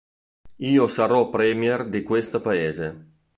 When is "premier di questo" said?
1.29-2.41